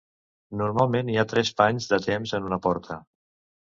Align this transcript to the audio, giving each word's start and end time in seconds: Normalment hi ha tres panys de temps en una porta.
Normalment 0.61 1.13
hi 1.15 1.19
ha 1.19 1.27
tres 1.35 1.53
panys 1.63 1.93
de 1.95 2.03
temps 2.09 2.37
en 2.43 2.53
una 2.53 2.63
porta. 2.69 3.03